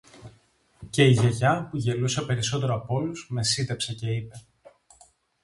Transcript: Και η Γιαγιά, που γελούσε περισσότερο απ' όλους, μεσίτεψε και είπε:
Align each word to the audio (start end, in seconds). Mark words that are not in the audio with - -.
Και 0.89 1.03
η 1.03 1.09
Γιαγιά, 1.11 1.67
που 1.69 1.77
γελούσε 1.77 2.21
περισσότερο 2.21 2.75
απ' 2.75 2.91
όλους, 2.91 3.27
μεσίτεψε 3.29 3.93
και 3.93 4.11
είπε: 4.13 4.41